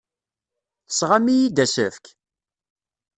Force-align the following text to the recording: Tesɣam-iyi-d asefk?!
Tesɣam-iyi-d 0.87 1.57
asefk?! 1.65 2.05